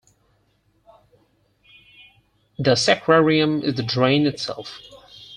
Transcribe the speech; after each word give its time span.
The 2.57 2.73
sacrarium 2.73 3.61
is 3.61 3.75
the 3.75 3.83
drain 3.83 4.25
itself. 4.25 4.79